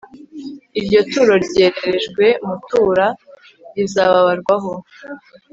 iryo 0.79 0.99
turo 1.11 1.33
ryererejwe 1.45 2.25
mutura 2.47 3.07
rizababarwaho 3.75 4.71